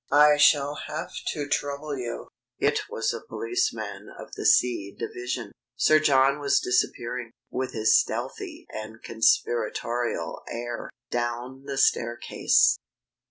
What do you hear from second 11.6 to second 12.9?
the staircase.